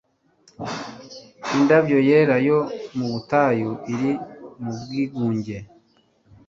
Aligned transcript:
indabyo 1.57 1.97
yera 2.09 2.35
yo 2.47 2.59
mu 2.97 3.05
butayu, 3.11 3.69
iri 3.93 4.11
mu 4.61 4.71
bwigunge 4.79 5.57